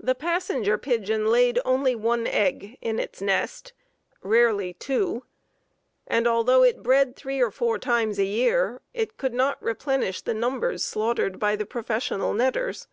[0.00, 3.72] The Passenger Pigeon laid only one egg in its nest,
[4.20, 5.22] rarely two,
[6.08, 10.34] and although it bred three or four times a year it could not replenish the
[10.34, 12.88] numbers slaughtered by the professional netters.